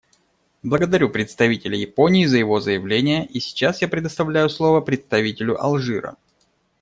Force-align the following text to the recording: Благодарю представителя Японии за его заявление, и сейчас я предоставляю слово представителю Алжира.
Благодарю 0.63 1.09
представителя 1.11 1.77
Японии 1.77 2.25
за 2.25 2.39
его 2.39 2.59
заявление, 2.59 3.27
и 3.27 3.39
сейчас 3.39 3.83
я 3.83 3.87
предоставляю 3.87 4.49
слово 4.49 4.81
представителю 4.81 5.63
Алжира. 5.63 6.15